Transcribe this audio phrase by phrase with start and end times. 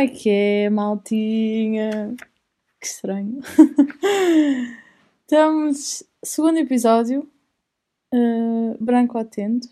[0.00, 2.16] é que é, maltinha?
[2.80, 3.40] Que estranho.
[5.20, 7.30] Estamos, segundo episódio,
[8.14, 9.68] uh, branco atento,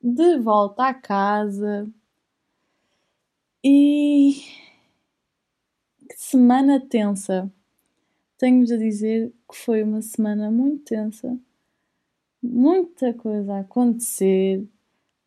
[0.00, 1.90] de volta à casa.
[3.64, 4.44] E
[6.08, 7.50] que semana tensa.
[8.38, 11.36] Tenho-vos a dizer que foi uma semana muito tensa,
[12.40, 14.64] muita coisa a acontecer,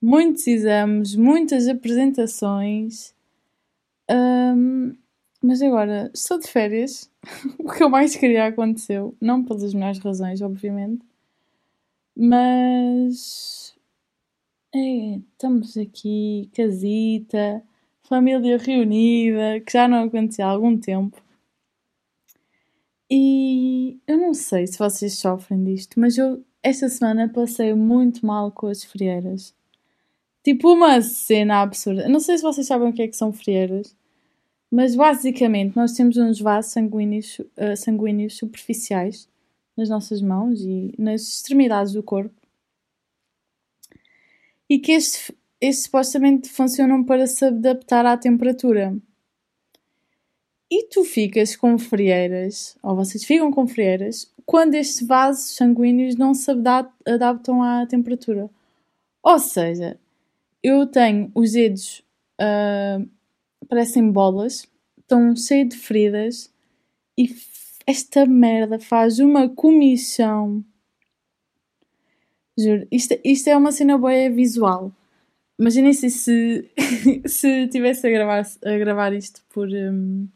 [0.02, 3.13] muitos exames, muitas apresentações.
[4.11, 4.95] Um,
[5.41, 7.09] mas agora estou de férias,
[7.59, 11.05] o que eu mais queria aconteceu, não pelas melhores razões, obviamente,
[12.16, 13.75] mas
[14.75, 17.63] é, estamos aqui, casita,
[18.03, 21.21] família reunida, que já não acontecia há algum tempo.
[23.09, 28.52] E eu não sei se vocês sofrem disto, mas eu esta semana passei muito mal
[28.52, 29.55] com as frieiras.
[30.43, 32.08] Tipo uma cena absurda.
[32.09, 33.95] Não sei se vocês sabem o que é que são frieiras,
[34.72, 39.27] mas basicamente nós temos uns vasos sanguíneos, uh, sanguíneos superficiais
[39.75, 42.33] nas nossas mãos e nas extremidades do corpo.
[44.69, 45.33] E que estes,
[45.83, 48.95] supostamente funcionam para se adaptar à temperatura.
[50.69, 56.33] E tu ficas com frieiras, ou vocês ficam com frieiras, quando estes vasos sanguíneos não
[56.33, 56.49] se
[57.05, 58.49] adaptam à temperatura.
[59.22, 59.99] Ou seja,
[60.64, 62.02] eu tenho os dedos,
[62.39, 63.05] uh,
[63.67, 64.67] parecem bolas,
[65.00, 66.54] estão cheios de feridas
[67.17, 67.34] e
[67.86, 70.64] esta merda faz uma comissão.
[72.58, 74.92] Juro, isto, isto é uma cena boa visual.
[75.59, 76.09] Imaginem se
[77.26, 79.67] se tivesse a gravar, a gravar isto por.
[79.67, 80.28] Um,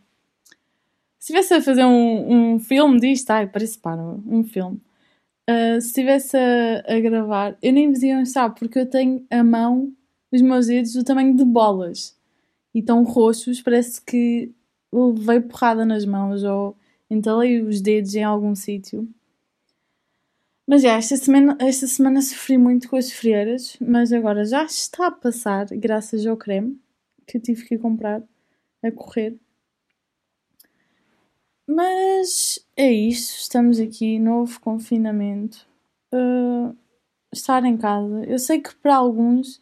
[1.20, 4.80] se estivesse a fazer um, um filme disto, ai, parece para um filme.
[5.50, 9.44] Uh, se estivesse a, a, gravar, eu nem vos ia mostrar porque eu tenho a
[9.44, 9.92] mão,
[10.32, 12.16] os meus dedos do tamanho de bolas
[12.76, 14.54] e tão roxos, parece que
[14.92, 16.78] levei porrada nas mãos ou
[17.10, 19.08] entalei os dedos em algum sítio.
[20.68, 25.08] Mas já, esta semana, esta semana sofri muito com as frieiras, mas agora já está
[25.08, 26.78] a passar, graças ao creme
[27.26, 28.22] que eu tive que comprar
[28.84, 29.40] a correr.
[31.66, 35.66] Mas é isso, estamos aqui, novo confinamento.
[36.14, 36.76] Uh,
[37.34, 38.24] estar em casa.
[38.26, 39.62] Eu sei que para alguns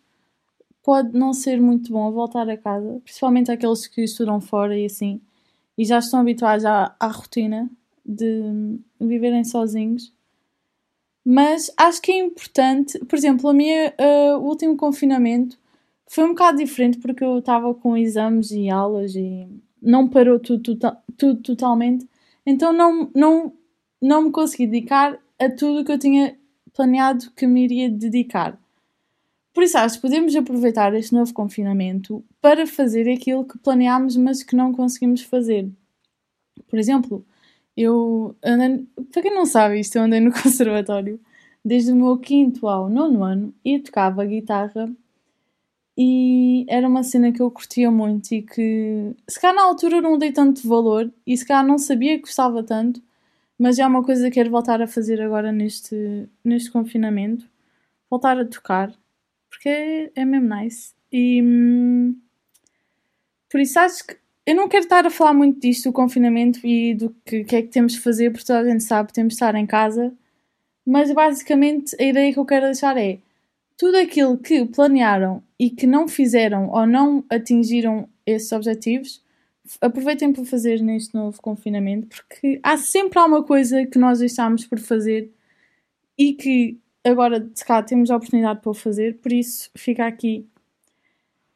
[0.83, 5.21] pode não ser muito bom voltar a casa, principalmente aqueles que estudam fora e assim,
[5.77, 7.69] e já estão habituados à, à rotina
[8.05, 10.13] de viverem sozinhos.
[11.25, 15.57] Mas acho que é importante, por exemplo, a minha, uh, o último confinamento
[16.05, 19.47] foi um bocado diferente porque eu estava com exames e aulas e
[19.81, 22.07] não parou tudo, tudo, tudo totalmente,
[22.45, 23.53] então não, não,
[24.01, 26.37] não me consegui dedicar a tudo que eu tinha
[26.73, 28.59] planeado que me iria dedicar.
[29.53, 34.41] Por isso, acho que podemos aproveitar este novo confinamento para fazer aquilo que planeámos, mas
[34.43, 35.69] que não conseguimos fazer.
[36.67, 37.25] Por exemplo,
[37.77, 41.19] eu andei, para quem não sabe isto, eu andei no conservatório
[41.63, 44.91] desde o meu quinto ao nono ano e tocava guitarra
[45.97, 50.17] e era uma cena que eu curtia muito e que se calhar na altura não
[50.17, 53.01] dei tanto valor e se calhar não sabia que gostava tanto,
[53.57, 57.47] mas é uma coisa que quero voltar a fazer agora neste, neste confinamento.
[58.09, 58.93] Voltar a tocar,
[59.53, 60.93] porque é, mesmo nice.
[61.11, 62.19] E hum,
[63.49, 66.95] por isso acho que eu não quero estar a falar muito disto do confinamento e
[66.95, 69.35] do que, que é que temos de fazer, porque toda a gente sabe temos de
[69.35, 70.11] estar em casa.
[70.85, 73.19] Mas basicamente a ideia que eu quero deixar é
[73.77, 79.23] tudo aquilo que planearam e que não fizeram ou não atingiram esses objetivos,
[79.79, 84.79] aproveitem para fazer neste novo confinamento, porque há sempre alguma coisa que nós deixámos por
[84.79, 85.31] fazer
[86.17, 90.47] e que agora, de cá, temos a oportunidade para o fazer, por isso fica aqui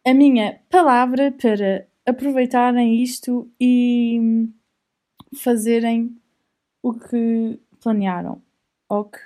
[0.05, 4.49] a minha palavra para aproveitarem isto e
[5.35, 6.15] fazerem
[6.81, 8.41] o que planearam
[8.87, 9.19] ou que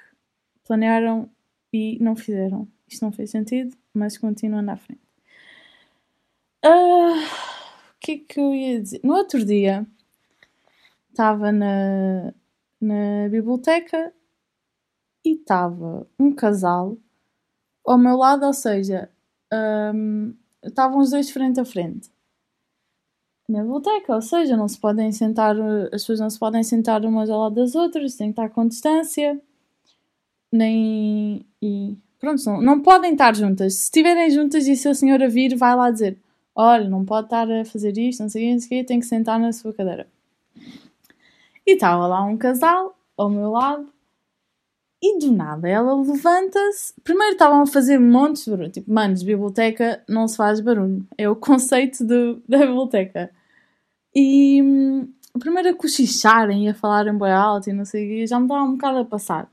[0.66, 1.30] planearam
[1.72, 2.68] e não fizeram.
[2.88, 5.02] Isto não fez sentido, mas continuando à frente.
[6.66, 9.02] Uh, o que é que eu ia dizer?
[9.04, 9.86] No outro dia
[11.10, 12.34] estava na,
[12.80, 14.14] na biblioteca
[15.24, 16.98] e estava um casal
[17.86, 19.10] ao meu lado, ou seja,
[19.94, 20.34] um,
[20.64, 22.10] estavam os dois frente a frente
[23.52, 27.30] na biblioteca, ou seja, não se podem sentar, as pessoas não se podem sentar umas
[27.30, 29.40] ao lado das outras, têm que estar com distância,
[30.52, 31.46] nem.
[31.62, 33.74] E pronto, não, não podem estar juntas.
[33.76, 36.18] Se estiverem juntas e se a senhora vir, vai lá dizer:
[36.56, 39.06] Olha, não pode estar a fazer isto, não sei não sei o que, tem que
[39.06, 40.08] sentar na sua cadeira.
[41.66, 43.88] E estava lá um casal ao meu lado
[45.02, 46.94] e do nada ela levanta-se.
[47.04, 48.72] Primeiro estavam a fazer montes de barulho.
[48.72, 51.06] Tipo, manos, biblioteca não se faz barulho.
[51.18, 53.32] É o conceito do, da biblioteca.
[54.14, 58.28] E hum, primeiro a cochicharem e a falarem bem alto e não sei o quê,
[58.28, 59.52] já me dava um bocado a passar.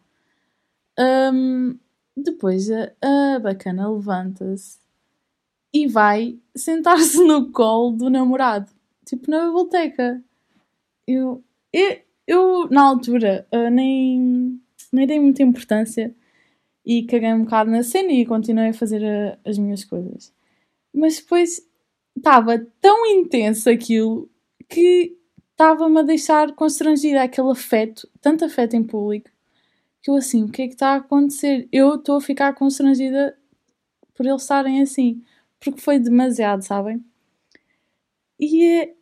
[0.99, 1.79] Um,
[2.17, 4.79] depois a, a bacana levanta-se
[5.73, 8.71] e vai sentar-se no colo do namorado,
[9.05, 10.23] tipo na biblioteca.
[11.06, 11.43] Eu,
[11.73, 14.61] eu, eu na altura, uh, nem,
[14.93, 16.14] nem dei muita importância
[16.85, 20.32] e caguei um bocado na cena e continuei a fazer a, as minhas coisas.
[20.93, 21.61] Mas depois
[22.17, 24.31] estava tão intenso aquilo
[24.69, 25.17] que
[25.50, 29.31] estava-me a deixar constrangida aquele afeto, tanto afeto em público,
[30.00, 31.69] que eu assim, o que é que está a acontecer?
[31.73, 33.37] Eu estou a ficar constrangida
[34.14, 35.23] por eles estarem assim,
[35.61, 37.05] porque foi demasiado, sabem?
[38.38, 38.94] E é,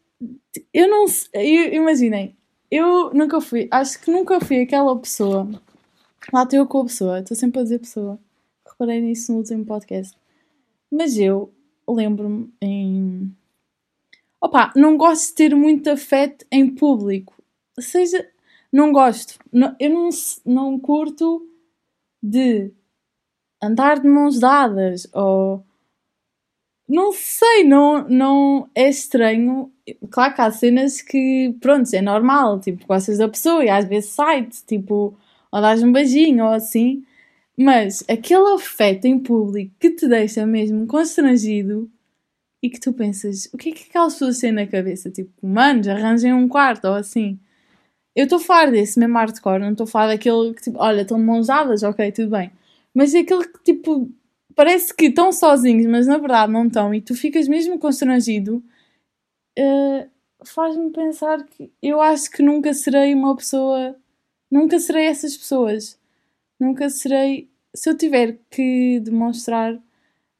[0.72, 2.36] eu não sei, imaginem,
[2.70, 5.48] eu nunca fui, acho que nunca fui aquela pessoa
[6.32, 8.18] Lá estou eu com a pessoa, estou sempre a dizer pessoa.
[8.68, 10.16] Reparei nisso no último podcast.
[10.90, 11.52] Mas eu
[11.88, 13.34] lembro-me em.
[14.40, 17.34] Opa, não gosto de ter muito afeto em público.
[17.78, 18.28] Seja.
[18.72, 19.38] Não gosto.
[19.52, 20.08] Não, eu não,
[20.44, 21.48] não curto
[22.22, 22.72] de
[23.62, 25.64] andar de mãos dadas ou.
[26.88, 29.72] Não sei, não, não é estranho.
[30.10, 34.10] Claro que há cenas que, pronto, é normal, tipo, gostas da pessoa e às vezes
[34.10, 35.16] sai-te, tipo,
[35.56, 37.02] ou dás um beijinho ou assim,
[37.56, 41.90] mas aquele afeto em público que te deixa mesmo constrangido
[42.62, 45.10] e que tu pensas, o que é que aquelas pessoas têm na cabeça?
[45.10, 47.40] Tipo, manos, arranjem um quarto ou assim.
[48.14, 51.00] Eu estou a falar desse mesmo hardcore, não estou a falar daquele que tipo, olha,
[51.00, 52.50] estão mãos dadas, ok, tudo bem.
[52.92, 54.10] Mas é aquele que tipo,
[54.54, 58.62] parece que estão sozinhos, mas na verdade não estão e tu ficas mesmo constrangido.
[59.58, 60.06] Uh,
[60.44, 63.96] faz-me pensar que eu acho que nunca serei uma pessoa
[64.50, 65.98] Nunca serei essas pessoas.
[66.58, 67.50] Nunca serei.
[67.74, 69.78] Se eu tiver que demonstrar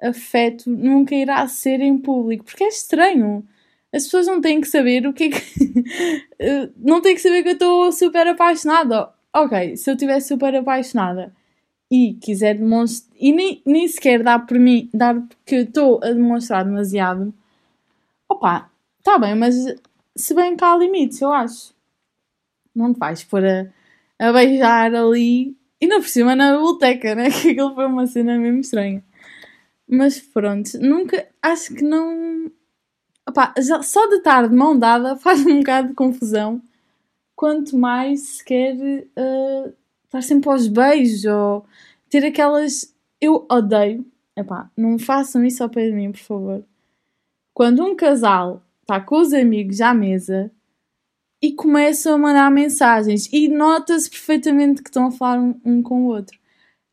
[0.00, 3.47] afeto, nunca irá ser em público, porque é estranho.
[3.93, 6.75] As pessoas não têm que saber o que é que.
[6.76, 9.12] não têm que saber que eu estou super apaixonada.
[9.35, 11.35] Ok, se eu estiver super apaixonada
[11.91, 13.17] e quiser demonstrar.
[13.20, 17.32] e nem, nem sequer dá por mim, dar porque estou a demonstrar demasiado.
[18.29, 18.70] Opa,
[19.03, 19.55] tá bem, mas
[20.17, 21.75] se bem que há limites, eu acho.
[22.75, 23.67] Não te vais pôr a
[24.18, 25.56] a beijar ali.
[25.80, 27.28] E não por cima na biblioteca, né?
[27.42, 29.04] Que aquilo foi uma cena mesmo estranha.
[29.88, 31.26] Mas pronto, nunca.
[31.42, 32.50] Acho que não.
[33.28, 36.62] Opá, já, só de estar de mão dada faz um bocado de confusão.
[37.34, 39.72] Quanto mais se quer uh,
[40.04, 41.64] estar sempre aos beijos ou
[42.08, 42.94] ter aquelas.
[43.20, 44.04] Eu odeio.
[44.36, 46.64] Epá, não façam isso ao pé de mim, por favor.
[47.54, 50.50] Quando um casal está com os amigos à mesa
[51.40, 56.04] e começam a mandar mensagens e nota-se perfeitamente que estão a falar um, um, com
[56.04, 56.38] o outro.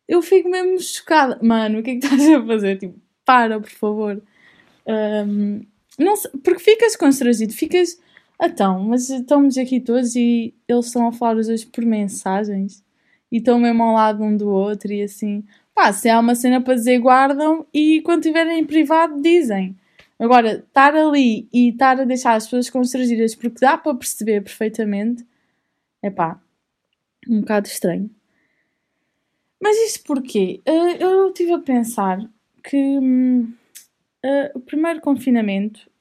[0.07, 1.39] Eu fico mesmo chocada.
[1.41, 2.77] Mano, o que é que estás a fazer?
[2.77, 4.21] Tipo, para, por favor.
[4.85, 5.61] Um,
[5.97, 7.97] não sei, porque ficas constrangido, ficas.
[8.41, 12.83] Então, mas estamos aqui todos e eles estão a falar os dois por mensagens
[13.31, 15.43] e estão mesmo ao lado um do outro e assim.
[15.73, 19.75] Pá, se há uma cena para dizer, guardam e quando estiverem em privado dizem.
[20.23, 25.27] Agora, estar ali e estar a deixar as pessoas constrangidas porque dá para perceber perfeitamente,
[26.01, 26.41] é pá,
[27.27, 28.09] um bocado estranho.
[29.61, 30.61] Mas isto porquê?
[30.65, 32.25] Uh, eu estive a pensar
[32.63, 35.91] que uh, o primeiro confinamento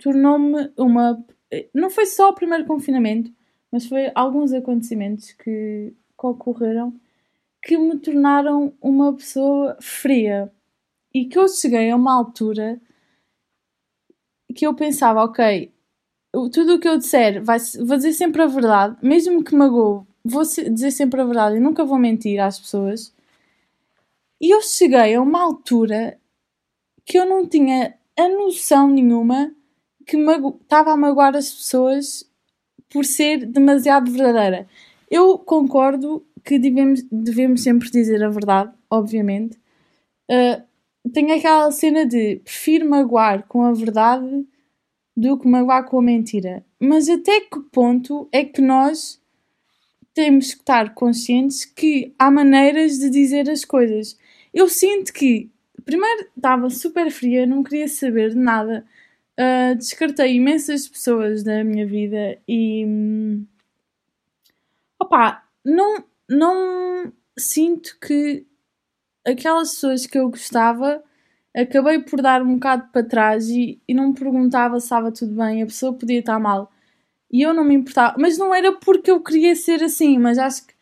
[0.00, 1.24] tornou-me uma.
[1.72, 3.32] Não foi só o primeiro confinamento,
[3.70, 6.92] mas foi alguns acontecimentos que, que ocorreram
[7.62, 10.50] que me tornaram uma pessoa fria
[11.14, 12.80] e que eu cheguei a uma altura
[14.54, 15.72] que eu pensava, ok,
[16.52, 20.42] tudo o que eu disser, vai, vou dizer sempre a verdade, mesmo que magoe, vou
[20.42, 23.14] dizer sempre a verdade e nunca vou mentir às pessoas.
[24.40, 26.18] E eu cheguei a uma altura
[27.04, 29.52] que eu não tinha a noção nenhuma
[30.06, 32.28] que estava a magoar as pessoas
[32.88, 34.66] por ser demasiado verdadeira.
[35.10, 39.58] Eu concordo que devemos, devemos sempre dizer a verdade, obviamente.
[40.30, 40.62] Uh,
[41.12, 44.46] tenho aquela cena de prefiro magoar com a verdade
[45.16, 46.64] do que magoar com a mentira.
[46.78, 49.20] Mas até que ponto é que nós
[50.14, 54.18] temos que estar conscientes que há maneiras de dizer as coisas?
[54.52, 55.50] Eu sinto que,
[55.84, 58.84] primeiro, estava super fria, não queria saber de nada,
[59.38, 62.84] uh, descartei imensas pessoas da minha vida e.
[62.84, 63.46] Hum,
[65.00, 68.46] opá, não, não sinto que
[69.26, 71.02] aquelas pessoas que eu gostava,
[71.54, 75.34] acabei por dar um bocado para trás e, e não me perguntava se estava tudo
[75.34, 76.70] bem, a pessoa podia estar mal.
[77.30, 80.66] E eu não me importava, mas não era porque eu queria ser assim, mas acho
[80.66, 80.74] que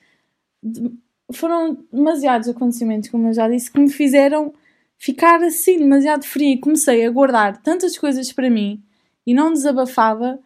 [1.32, 4.54] foram demasiados acontecimentos, como eu já disse, que me fizeram
[4.98, 6.54] ficar assim, demasiado fria.
[6.54, 8.82] E comecei a guardar tantas coisas para mim
[9.26, 10.38] e não desabafava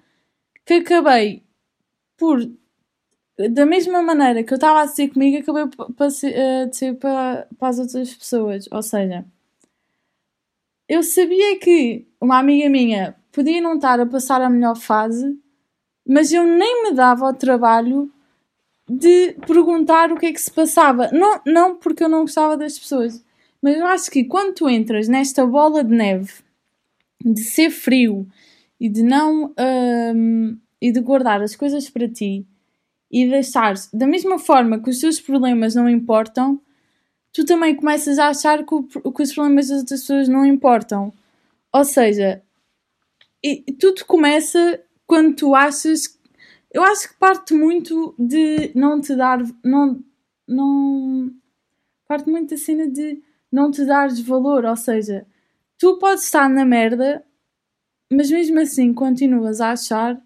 [0.64, 1.42] que acabei
[2.16, 2.40] por,
[3.48, 7.68] da mesma maneira que eu estava a ser comigo, acabei uh, de ser para, para
[7.68, 8.68] as outras pessoas.
[8.70, 9.24] Ou seja,
[10.88, 15.38] eu sabia que uma amiga minha podia não estar a passar a melhor fase,
[16.06, 18.12] mas eu nem me dava o trabalho
[18.88, 21.10] de perguntar o que é que se passava.
[21.12, 23.24] Não, não porque eu não gostava das pessoas,
[23.62, 26.32] mas eu acho que quando tu entras nesta bola de neve
[27.24, 28.26] de ser frio
[28.78, 29.54] e de não
[30.16, 32.46] um, e de guardar as coisas para ti
[33.10, 36.60] e deixar da mesma forma que os teus problemas não importam,
[37.32, 41.12] tu também começas a achar que, o, que os problemas das outras pessoas não importam.
[41.72, 42.42] Ou seja,
[43.42, 46.18] e, tudo começa quando tu achas.
[46.72, 49.40] Eu acho que parte muito de não te dar.
[49.64, 50.02] Não,
[50.46, 51.32] não,
[52.06, 54.64] parte muito da cena de não te dares valor.
[54.64, 55.26] Ou seja,
[55.78, 57.24] tu podes estar na merda,
[58.12, 60.20] mas mesmo assim continuas a achar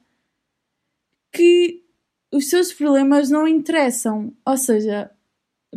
[1.33, 1.84] que
[2.35, 4.33] os seus problemas não interessam.
[4.45, 5.09] Ou seja,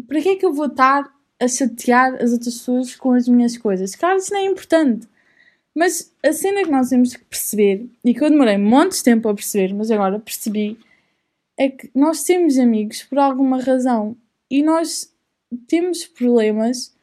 [0.08, 1.08] para que é que eu vou estar
[1.40, 3.96] a chatear as outras pessoas com as minhas coisas?
[3.96, 5.08] Claro, isso não é importante.
[5.76, 9.30] Mas a cena que nós temos que perceber, e que eu demorei montes de tempo
[9.30, 10.80] a perceber, mas agora percebi,
[11.56, 14.18] é que nós temos amigos por alguma razão
[14.50, 15.14] e nós
[15.68, 16.96] temos problemas.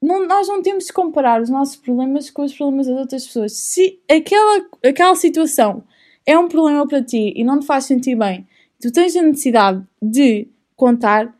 [0.00, 3.54] Não, nós não temos de comparar os nossos problemas com os problemas das outras pessoas.
[3.54, 5.82] Se aquela, aquela situação
[6.30, 8.46] é um problema para ti e não te faz sentir bem,
[8.80, 10.46] tu tens a necessidade de
[10.76, 11.34] contar,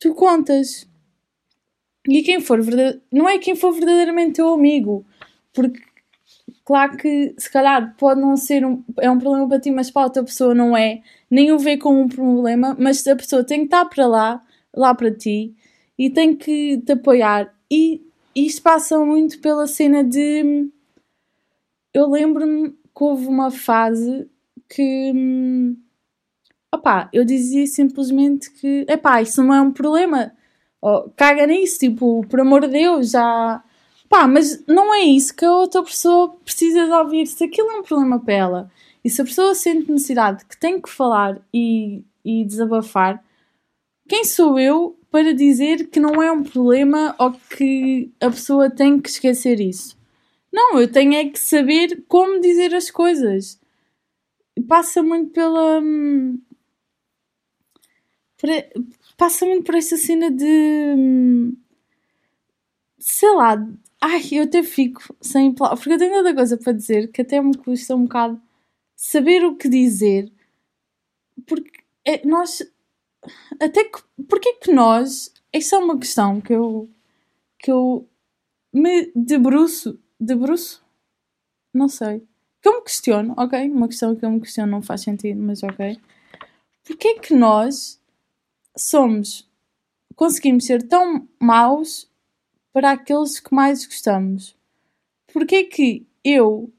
[0.00, 0.88] tu contas.
[2.08, 2.58] E quem for
[3.12, 5.06] não é quem for verdadeiramente teu amigo,
[5.52, 5.80] porque
[6.64, 10.06] claro que se calhar pode não ser um, é um problema para ti, mas para
[10.06, 13.66] outra pessoa não é, nem o vê como um problema, mas a pessoa tem que
[13.66, 14.44] estar para lá,
[14.74, 15.54] lá para ti,
[15.96, 17.54] e tem que te apoiar.
[17.70, 18.02] E
[18.34, 20.68] isto passa muito pela cena de.
[21.94, 24.28] Eu lembro-me que houve uma fase
[24.74, 25.76] que.
[26.74, 30.32] Opá, eu dizia simplesmente que, epá, isso não é um problema.
[30.80, 33.62] Oh, caga nisso, tipo, por amor de Deus, já
[34.12, 37.26] Pá, mas não é isso que a outra pessoa precisa de ouvir.
[37.26, 38.70] Se aquilo é um problema para ela
[39.02, 43.24] e se a pessoa sente necessidade que tem que falar e, e desabafar,
[44.06, 49.00] quem sou eu para dizer que não é um problema ou que a pessoa tem
[49.00, 49.96] que esquecer isso?
[50.52, 53.58] Não, eu tenho é que saber como dizer as coisas.
[54.68, 55.80] Passa muito pela.
[55.80, 56.40] Hum,
[59.16, 60.94] passa muito por essa cena de.
[60.96, 61.56] Hum,
[62.98, 63.56] sei lá,
[64.04, 67.56] Ai, eu até fico sem porque eu tenho tanta coisa para dizer que até me
[67.56, 68.42] custa um bocado
[68.96, 70.32] saber o que dizer.
[71.46, 71.70] Porque
[72.04, 72.62] é, nós.
[73.60, 74.02] Até que.
[74.28, 75.32] Porque que nós.
[75.52, 76.90] Essa é uma questão que eu.
[77.58, 78.08] que eu
[78.72, 80.00] me debruço.
[80.20, 80.84] Debruço?
[81.72, 82.26] Não sei.
[82.62, 83.68] Que eu me questiono, ok?
[83.68, 85.98] Uma questão que eu me questiono não faz sentido, mas ok.
[86.84, 88.00] Porquê é que nós
[88.76, 89.48] somos.
[90.16, 92.08] conseguimos ser tão maus
[92.72, 94.56] para aqueles que mais gostamos.
[95.32, 96.72] Porquê é que eu,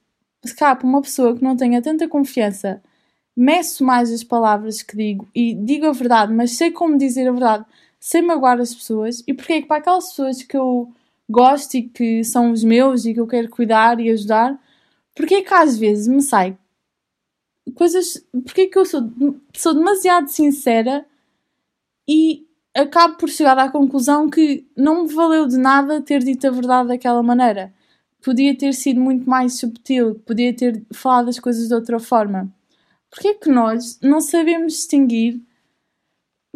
[0.43, 2.81] se cá para uma pessoa que não tenha tanta confiança,
[3.35, 7.31] meço mais as palavras que digo e digo a verdade, mas sei como dizer a
[7.31, 7.65] verdade
[7.99, 9.23] sem magoar as pessoas?
[9.27, 10.91] E porquê é que para aquelas pessoas que eu
[11.29, 14.59] gosto e que são os meus e que eu quero cuidar e ajudar,
[15.15, 16.58] porquê é que às vezes me sai
[17.72, 18.25] coisas.
[18.32, 19.01] Porquê é que eu sou,
[19.53, 21.05] sou demasiado sincera
[22.08, 26.51] e acabo por chegar à conclusão que não me valeu de nada ter dito a
[26.51, 27.74] verdade daquela maneira.
[28.22, 32.53] Podia ter sido muito mais subtil, podia ter falado as coisas de outra forma.
[33.10, 35.41] Porquê é que nós não sabemos distinguir?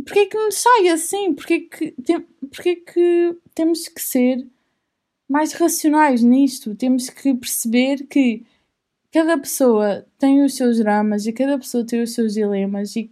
[0.04, 1.34] Porquê é que nos sai assim?
[1.34, 4.48] Porquê é que, tem, porquê que temos que ser
[5.28, 6.76] mais racionais nisto?
[6.76, 8.46] Temos que perceber que
[9.12, 13.12] cada pessoa tem os seus dramas e cada pessoa tem os seus dilemas e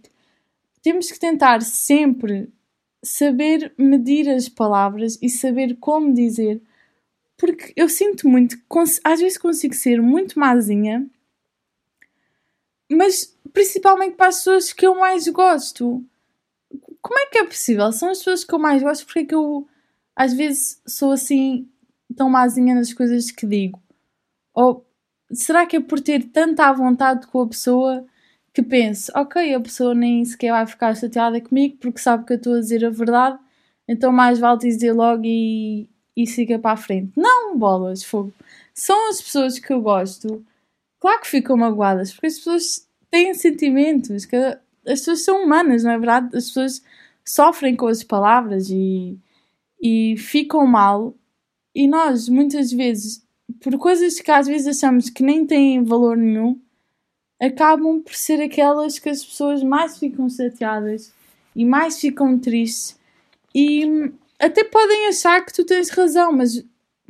[0.82, 2.48] temos que tentar sempre
[3.02, 6.60] saber medir as palavras e saber como dizer,
[7.36, 8.64] porque eu sinto muito que
[9.04, 11.08] às vezes consigo ser muito mazinha,
[12.90, 16.04] mas principalmente para as pessoas que eu mais gosto.
[17.02, 17.90] Como é que é possível?
[17.92, 19.66] São as pessoas que eu mais gosto, porque é que eu
[20.14, 21.68] às vezes sou assim
[22.16, 23.80] tão mazinha nas coisas que digo?
[24.54, 24.86] Ou
[25.32, 28.06] será que é por ter tanta vontade com a pessoa
[28.52, 32.36] que pense, ok, a pessoa nem sequer vai ficar chateada comigo porque sabe que eu
[32.38, 33.38] estou a dizer a verdade,
[33.86, 37.12] então mais vale dizer logo e, e siga para a frente.
[37.14, 38.32] Não, bolas, fogo.
[38.74, 40.42] São as pessoas que eu gosto,
[40.98, 44.60] claro que ficam magoadas, porque as pessoas têm sentimentos, que as
[45.00, 46.36] pessoas são humanas, não é verdade?
[46.36, 46.82] As pessoas
[47.24, 49.18] sofrem com as palavras e,
[49.82, 51.14] e ficam mal,
[51.76, 53.22] e nós muitas vezes,
[53.60, 56.58] por coisas que às vezes achamos que nem têm valor nenhum,
[57.38, 61.12] acabam por ser aquelas que as pessoas mais ficam chateadas
[61.54, 62.98] e mais ficam tristes
[63.54, 66.64] e até podem achar que tu tens razão, mas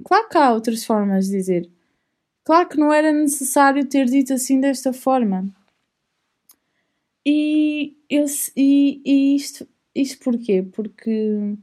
[0.05, 1.71] claro que há outras formas de dizer.
[2.43, 5.49] Claro que não era necessário ter dito assim desta forma.
[7.25, 10.65] E, eu, e, e isto, isto porquê?
[10.73, 11.57] Porque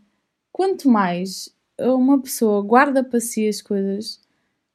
[0.53, 4.21] quanto mais uma pessoa guarda para si as coisas,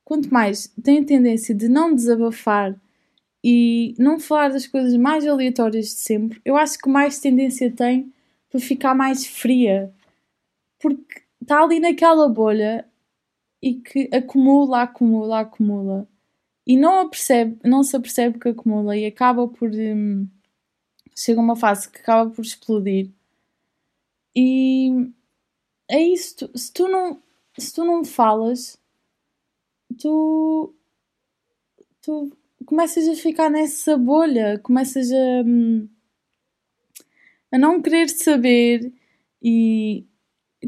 [0.05, 2.75] quanto mais tem a tendência de não desabafar
[3.43, 8.13] e não falar das coisas mais aleatórias de sempre, eu acho que mais tendência tem
[8.51, 9.93] para ficar mais fria.
[10.81, 12.87] Porque está ali naquela bolha
[13.63, 16.09] e que acumula, acumula, acumula.
[16.67, 19.71] E não, apercebe, não se apercebe que acumula e acaba por.
[19.71, 20.29] Hum,
[21.17, 23.11] chega uma fase que acaba por explodir.
[24.37, 25.11] E
[25.91, 26.37] é isso.
[26.37, 27.23] Tu, se, tu não,
[27.59, 28.79] se tu não falas,
[29.99, 30.75] tu.
[32.03, 32.31] tu
[32.67, 35.89] começas a ficar nessa bolha, começas a, hum,
[37.51, 38.93] a não querer saber
[39.43, 40.07] e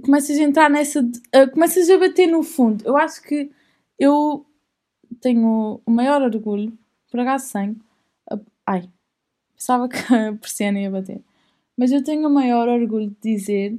[0.02, 1.00] começas a entrar nessa.
[1.00, 2.84] Uh, começas a bater no fundo.
[2.86, 3.50] Eu acho que
[3.98, 4.46] eu
[5.20, 6.76] tenho o maior orgulho,
[7.10, 7.58] por acaso.
[8.32, 8.88] Uh, ai,
[9.54, 11.22] pensava que a persiana ia bater.
[11.76, 13.78] Mas eu tenho o maior orgulho de dizer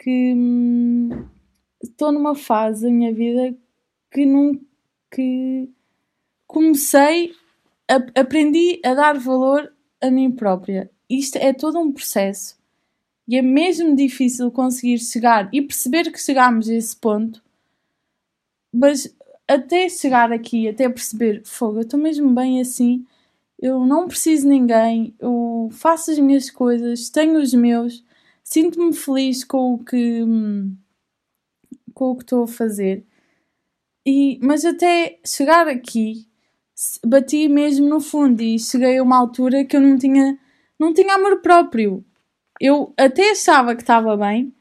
[0.00, 1.26] que hum,
[1.82, 3.56] estou numa fase da minha vida
[4.10, 4.58] que não.
[5.12, 5.68] que
[6.46, 7.32] comecei
[7.88, 10.90] a, aprendi a dar valor a mim própria.
[11.08, 12.58] Isto é todo um processo
[13.28, 17.42] e é mesmo difícil conseguir chegar e perceber que chegamos a esse ponto,
[18.72, 19.14] mas
[19.46, 23.04] até chegar aqui, até perceber, fogo, eu estou mesmo bem assim,
[23.60, 28.04] eu não preciso de ninguém, eu faço as minhas coisas, tenho os meus,
[28.50, 30.24] sinto-me feliz com o que
[31.94, 33.06] com o que estou a fazer.
[34.06, 36.26] E, mas até chegar aqui
[37.04, 40.38] bati mesmo no fundo e cheguei a uma altura que eu não tinha,
[40.78, 42.04] não tinha amor próprio.
[42.60, 44.54] Eu até achava que estava bem,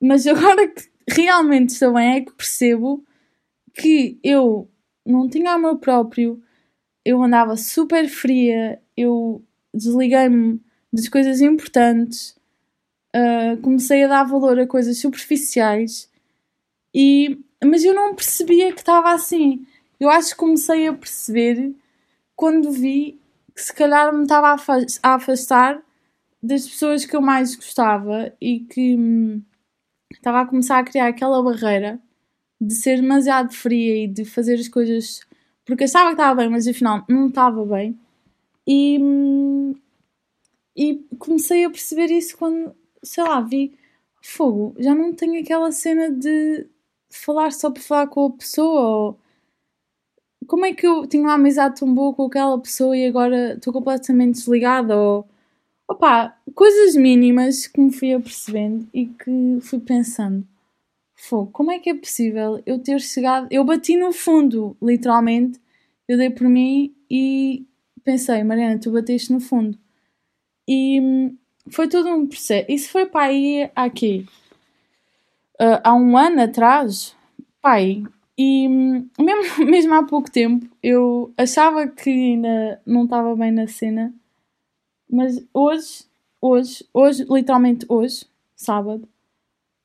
[0.00, 3.04] mas agora que realmente estou bem é que percebo
[3.74, 4.68] que eu
[5.06, 6.42] não tinha amor próprio,
[7.04, 10.60] eu andava super fria, eu desliguei-me
[10.92, 12.39] das coisas importantes,
[13.14, 16.08] uh, comecei a dar valor a coisas superficiais,
[16.94, 19.66] e, mas eu não percebia que estava assim.
[19.98, 21.74] Eu acho que comecei a perceber
[22.34, 23.20] quando vi
[23.54, 24.56] que se calhar me estava
[25.02, 25.82] a afastar
[26.42, 29.42] das pessoas que eu mais gostava e que hum,
[30.10, 32.00] estava a começar a criar aquela barreira
[32.60, 35.20] de ser demasiado fria e de fazer as coisas
[35.70, 37.96] porque achava que estava bem, mas afinal não estava bem.
[38.66, 39.74] E, hum,
[40.76, 43.76] e comecei a perceber isso quando, sei lá, vi
[44.22, 44.74] fogo.
[44.78, 46.66] Já não tenho aquela cena de
[47.10, 49.20] falar só por falar com a pessoa ou
[50.46, 53.72] como é que eu tinha uma amizade tão boa com aquela pessoa e agora estou
[53.72, 54.96] completamente desligada?
[54.98, 55.28] Ou,
[55.88, 60.46] opá, coisas mínimas que me fui apercebendo e que fui pensando.
[61.14, 63.46] Fogo, como é que é possível eu ter chegado.
[63.50, 65.60] Eu bati no fundo, literalmente.
[66.08, 67.66] Eu dei por mim e
[68.02, 69.78] pensei, Mariana, tu bateste no fundo.
[70.66, 71.36] E hum,
[71.70, 72.66] foi todo um processo.
[72.68, 73.32] Isso foi para
[73.74, 74.24] há quê?
[75.60, 77.14] Uh, há um ano atrás,
[77.60, 78.02] pai,
[78.36, 84.14] e mesmo, mesmo há pouco tempo eu achava que ainda não estava bem na cena,
[85.10, 86.04] mas hoje,
[86.40, 88.24] hoje, hoje, literalmente hoje,
[88.56, 89.06] sábado,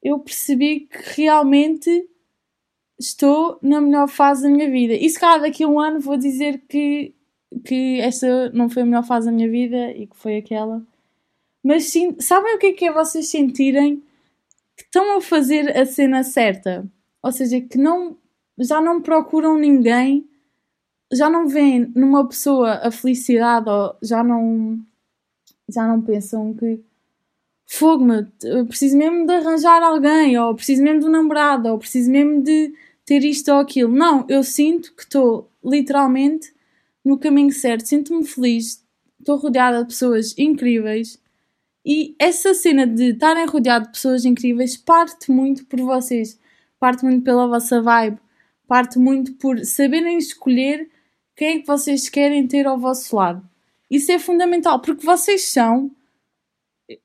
[0.02, 2.08] eu percebi que realmente
[2.98, 4.94] estou na melhor fase da minha vida.
[4.94, 7.14] E se calhar daqui a um ano vou dizer que,
[7.66, 10.82] que esta não foi a melhor fase da minha vida e que foi aquela.
[11.66, 14.04] Mas sim, sabem o que é que é vocês sentirem
[14.78, 16.86] que estão a fazer a cena certa?
[17.24, 18.16] Ou seja, que não
[18.60, 20.30] já não procuram ninguém,
[21.12, 24.80] já não veem numa pessoa a felicidade ou já não,
[25.68, 26.82] já não pensam que
[27.66, 28.28] fogo, me
[28.68, 32.76] preciso mesmo de arranjar alguém, ou preciso mesmo de um namorado, ou preciso mesmo de
[33.04, 33.92] ter isto ou aquilo.
[33.92, 36.54] Não, eu sinto que estou literalmente
[37.04, 38.86] no caminho certo, sinto-me feliz,
[39.20, 41.25] estou rodeada de pessoas incríveis.
[41.86, 46.40] E essa cena de estarem rodeado de pessoas incríveis parte muito por vocês,
[46.80, 48.20] parte muito pela vossa vibe,
[48.68, 50.90] parte muito por saberem escolher
[51.36, 53.48] quem é que vocês querem ter ao vosso lado.
[53.90, 55.92] Isso é fundamental, porque vocês são.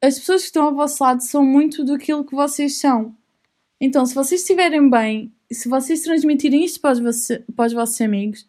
[0.00, 3.14] As pessoas que estão ao vosso lado são muito daquilo que vocês são.
[3.78, 8.46] Então, se vocês estiverem bem, se vocês transmitirem isto para os, para os vossos amigos,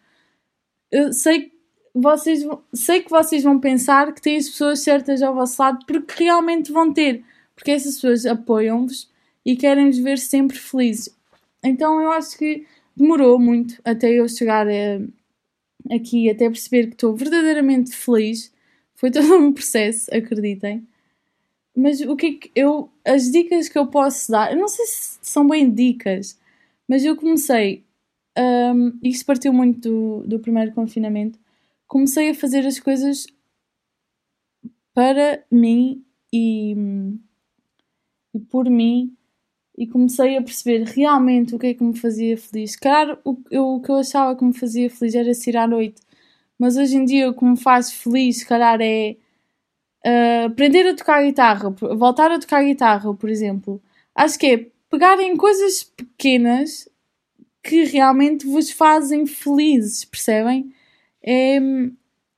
[0.91, 1.52] eu sei,
[1.93, 6.23] vocês, sei que vocês vão pensar que têm as pessoas certas ao vosso lado, porque
[6.23, 7.23] realmente vão ter.
[7.56, 9.10] Porque essas pessoas apoiam-vos
[9.45, 11.15] e querem-vos ver sempre felizes.
[11.63, 17.15] Então, eu acho que demorou muito até eu chegar a, aqui até perceber que estou
[17.15, 18.54] verdadeiramente feliz.
[18.95, 20.88] Foi todo um processo, acreditem.
[21.75, 22.89] Mas o que é que eu.
[23.06, 26.39] As dicas que eu posso dar, eu não sei se são bem dicas,
[26.88, 27.84] mas eu comecei.
[28.38, 31.39] Um, isto partiu muito do, do primeiro confinamento.
[31.91, 33.27] Comecei a fazer as coisas
[34.93, 36.73] para mim e,
[38.34, 39.13] e por mim
[39.77, 42.77] e comecei a perceber realmente o que é que me fazia feliz.
[42.77, 46.01] Claro, o, eu, o que eu achava que me fazia feliz era sair à noite,
[46.58, 49.17] mas hoje em dia o que me faz feliz, se calhar, é
[50.06, 53.82] uh, aprender a tocar guitarra, voltar a tocar guitarra, por exemplo.
[54.15, 56.88] Acho que é pegarem coisas pequenas
[57.62, 60.73] que realmente vos fazem felizes, percebem?
[61.24, 61.60] É,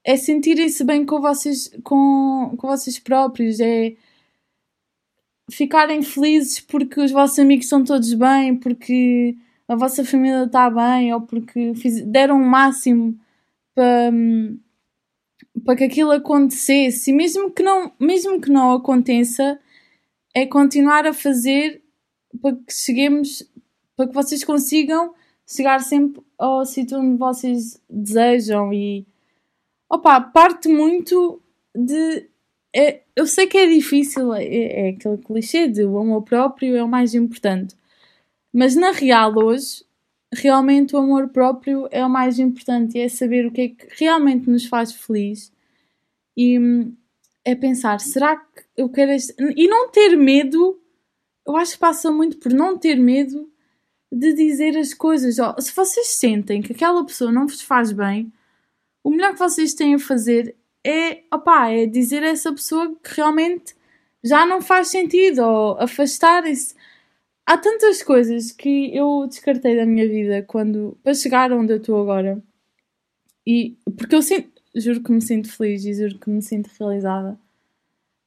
[0.03, 3.95] é sentirem-se bem com vocês, com, com vocês próprios, é
[5.51, 9.35] ficarem felizes porque os vossos amigos estão todos bem, porque
[9.67, 13.17] a vossa família está bem, ou porque fiz, deram o máximo
[13.75, 14.11] para,
[15.65, 19.59] para que aquilo acontecesse, e mesmo que não, mesmo que não aconteça,
[20.33, 21.81] é continuar a fazer
[22.41, 23.43] para que cheguemos,
[23.95, 25.13] para que vocês consigam
[25.47, 29.05] chegar sempre ao sítio onde vocês desejam e
[29.89, 31.41] opa, parte muito
[31.75, 32.29] de
[32.75, 36.83] é, eu sei que é difícil, é, é aquele clichê de o amor próprio é
[36.83, 37.75] o mais importante,
[38.51, 39.85] mas na real hoje
[40.33, 43.87] realmente o amor próprio é o mais importante e é saber o que é que
[44.03, 45.51] realmente nos faz feliz
[46.35, 46.57] e
[47.45, 49.35] é pensar, será que eu quero este...
[49.55, 50.81] E não ter medo,
[51.45, 53.51] eu acho que passa muito por não ter medo
[54.13, 55.39] de dizer as coisas.
[55.39, 58.31] Oh, se vocês sentem que aquela pessoa não vos faz bem,
[59.03, 63.15] o melhor que vocês têm a fazer é, opá, é dizer a essa pessoa que
[63.15, 63.75] realmente
[64.23, 66.75] já não faz sentido ou afastarem-se.
[67.45, 72.01] Há tantas coisas que eu descartei da minha vida quando para chegar onde eu estou
[72.01, 72.41] agora.
[73.45, 77.37] E porque eu sinto, juro que me sinto feliz e juro que me sinto realizada.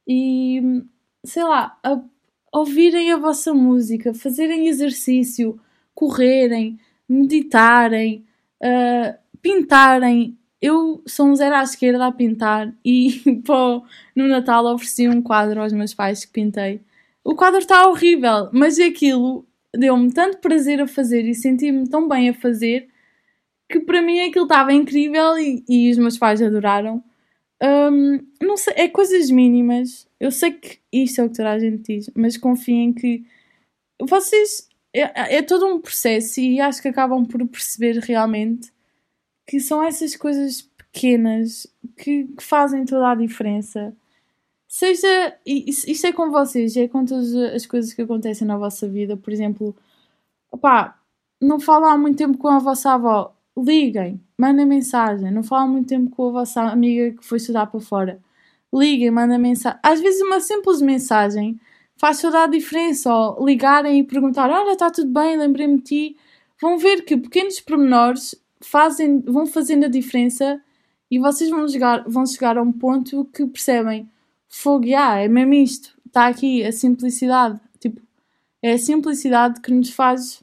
[0.07, 0.83] E
[1.25, 2.03] sei lá, a,
[2.53, 5.59] ouvirem a vossa música, fazerem exercício,
[5.97, 6.79] correrem,
[7.09, 8.25] meditarem,
[8.63, 13.83] uh, pintarem, eu sou um zero à esquerda a pintar e pô,
[14.15, 16.81] no Natal ofereci um quadro aos meus pais que pintei.
[17.25, 22.29] O quadro está horrível, mas aquilo deu-me tanto prazer a fazer e senti-me tão bem
[22.29, 22.89] a fazer
[23.69, 27.03] que para mim aquilo estava incrível e, e, os meus pais adoraram.
[27.63, 30.07] Um, não sei, é coisas mínimas.
[30.21, 33.25] Eu sei que isto é o que toda a gente diz, mas confiem que
[34.01, 34.69] vocês.
[34.99, 38.73] É, é todo um processo e acho que acabam por perceber realmente
[39.47, 43.95] que são essas coisas pequenas que, que fazem toda a diferença.
[44.67, 49.17] Seja, isto é com vocês, é com todas as coisas que acontecem na vossa vida.
[49.17, 49.77] Por exemplo,
[50.51, 50.99] opá,
[51.41, 55.31] não falam há muito tempo com a vossa avó, liguem, mandem mensagem.
[55.31, 58.21] Não falam há muito tempo com a vossa amiga que foi estudar para fora,
[58.75, 59.79] liguem, mandem mensagem.
[59.83, 61.61] Às vezes, uma simples mensagem
[61.97, 63.15] faz toda a diferença.
[63.15, 66.17] Ou ligarem e perguntar: Olha, está tudo bem, lembrei-me de ti.
[66.61, 70.61] Vão ver que pequenos pormenores fazem, vão fazendo a diferença
[71.11, 74.09] e vocês vão chegar, vão chegar a um ponto que percebem
[74.49, 78.01] fogo, ah, é mesmo isto, está aqui a simplicidade, tipo,
[78.63, 80.43] é a simplicidade que nos faz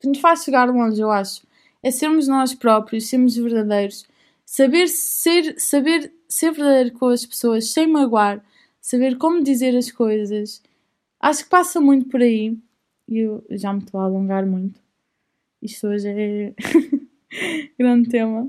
[0.00, 1.46] que nos faz chegar longe, eu acho.
[1.82, 4.06] É sermos nós próprios, sermos verdadeiros,
[4.44, 8.44] saber ser, saber ser verdadeiro com as pessoas sem magoar,
[8.86, 10.62] saber como dizer as coisas.
[11.18, 12.56] Acho que passa muito por aí.
[13.08, 14.80] E eu já me estou a alongar muito.
[15.60, 16.54] Isto hoje é
[17.76, 18.48] grande tema.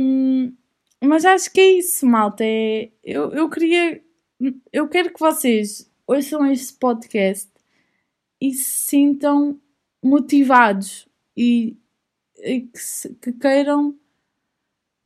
[0.00, 0.54] Um,
[1.02, 2.44] mas acho que é isso, malta.
[2.44, 4.00] É, eu, eu queria.
[4.72, 7.50] Eu quero que vocês ouçam este podcast
[8.40, 9.60] e se sintam
[10.02, 11.76] motivados e,
[12.38, 13.98] e que, se, que queiram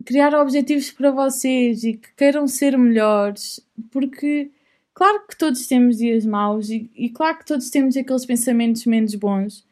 [0.08, 4.50] criar objetivos para vocês e que queiram ser melhores, porque
[4.94, 9.14] claro que todos temos dias maus e, e claro que todos temos aqueles pensamentos menos
[9.14, 9.66] bons,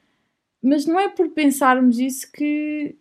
[0.62, 2.94] mas não é por pensarmos isso que,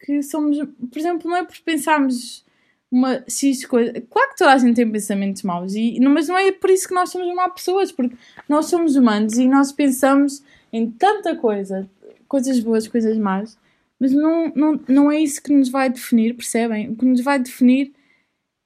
[0.00, 0.58] que somos.
[0.58, 2.44] Por exemplo, não é por pensarmos
[2.90, 3.92] uma X coisa.
[4.10, 6.94] Claro que toda a gente tem pensamentos maus, e, mas não é por isso que
[6.94, 8.16] nós somos má pessoas, porque
[8.48, 10.42] nós somos humanos e nós pensamos
[10.72, 11.88] em tanta coisa,
[12.26, 13.56] coisas boas, coisas más,
[14.00, 16.90] mas não, não, não é isso que nos vai definir, percebem?
[16.90, 17.92] O que nos vai definir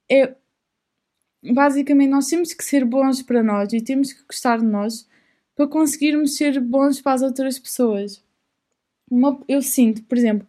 [0.09, 0.33] é.
[1.43, 5.07] Basicamente, nós temos que ser bons para nós e temos que gostar de nós
[5.55, 8.23] para conseguirmos ser bons para as outras pessoas.
[9.11, 10.47] Uma, eu sinto, por exemplo,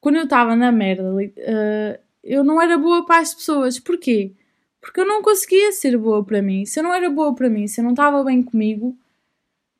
[0.00, 3.80] quando eu estava na merda, uh, eu não era boa para as pessoas.
[3.80, 4.32] Porquê?
[4.80, 6.64] Porque eu não conseguia ser boa para mim.
[6.66, 8.96] Se eu não era boa para mim, se eu não estava bem comigo,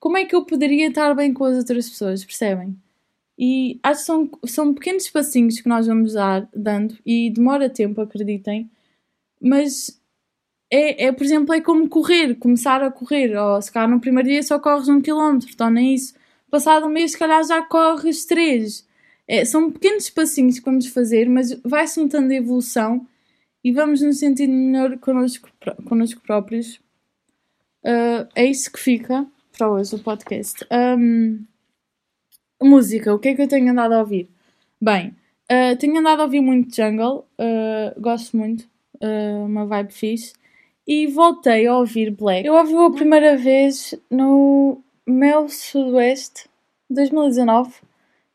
[0.01, 2.25] como é que eu poderia estar bem com as outras pessoas?
[2.25, 2.77] Percebem?
[3.39, 8.01] E acho que são, são pequenos passinhos que nós vamos dar, dando, e demora tempo,
[8.01, 8.69] acreditem,
[9.41, 10.01] mas
[10.71, 14.29] é, é, por exemplo, é como correr, começar a correr, ou se calhar no primeiro
[14.29, 16.15] dia só corres um quilómetro, torna isso.
[16.51, 18.87] Passado um mês, se calhar já corres três.
[19.27, 23.07] É, são pequenos passinhos que vamos fazer, mas vai-se notando a evolução
[23.63, 25.49] e vamos nos sentir melhor connosco,
[25.85, 26.77] connosco próprios.
[27.85, 30.67] Uh, é isso que fica para hoje o podcast.
[30.71, 31.45] Um,
[32.63, 34.29] música, o que é que eu tenho andado a ouvir?
[34.81, 35.15] Bem,
[35.51, 38.69] uh, tenho andado a ouvir muito jungle, uh, gosto muito,
[39.47, 40.33] uma vibe fixe.
[40.87, 42.47] E voltei a ouvir Black.
[42.47, 46.49] Eu ouvi a primeira vez no Mel Sudoeste
[46.89, 47.75] 2019.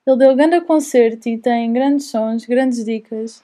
[0.06, 3.44] Ele deu grande concerto e tem grandes sons, grandes dicas.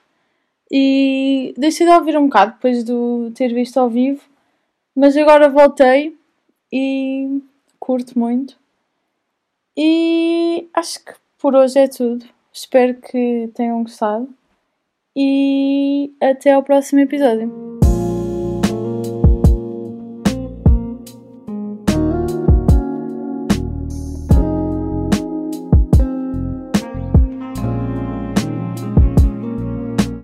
[0.70, 2.92] E deixei de ouvir um bocado depois de
[3.34, 4.22] ter visto ao vivo,
[4.94, 6.16] mas agora voltei
[6.72, 7.42] e
[7.80, 8.59] curto muito.
[9.82, 12.26] E acho que por hoje é tudo.
[12.52, 14.28] Espero que tenham gostado
[15.16, 17.79] e até ao próximo episódio.